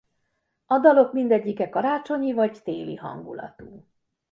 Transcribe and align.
A 0.65 0.79
dalok 0.79 1.13
mindegyike 1.13 1.69
karácsonyi 1.69 2.33
vagy 2.33 2.61
téli 2.63 2.95
hangulatú. 2.95 3.87